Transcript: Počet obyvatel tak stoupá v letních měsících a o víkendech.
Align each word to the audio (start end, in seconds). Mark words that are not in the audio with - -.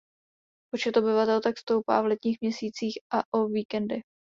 Počet 0.73 0.97
obyvatel 0.97 1.41
tak 1.41 1.57
stoupá 1.57 2.01
v 2.01 2.05
letních 2.05 2.37
měsících 2.41 2.99
a 3.13 3.23
o 3.37 3.47
víkendech. 3.47 4.03